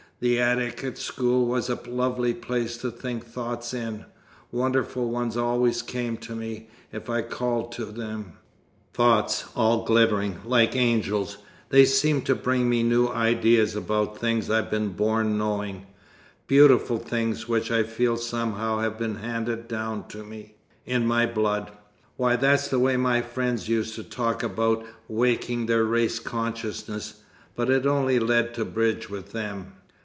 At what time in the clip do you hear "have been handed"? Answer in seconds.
18.77-19.67